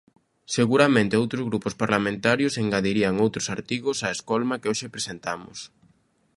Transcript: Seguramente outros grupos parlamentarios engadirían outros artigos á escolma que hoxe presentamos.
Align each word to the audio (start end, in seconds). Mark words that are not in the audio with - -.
Seguramente 0.57 1.19
outros 1.23 1.43
grupos 1.49 1.77
parlamentarios 1.81 2.57
engadirían 2.63 3.21
outros 3.25 3.47
artigos 3.57 3.97
á 4.05 4.07
escolma 4.17 4.59
que 4.61 4.69
hoxe 4.71 4.93
presentamos. 4.95 5.59